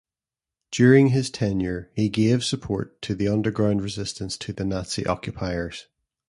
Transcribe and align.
During 0.71 1.09
his 1.09 1.29
tenure, 1.29 1.91
he 1.93 2.09
gave 2.09 2.43
support 2.43 2.99
to 3.03 3.13
the 3.13 3.27
underground 3.27 3.83
resistance 3.83 4.35
to 4.39 4.51
the 4.51 4.65
Nazi 4.65 5.05
occupiers. 5.05 5.85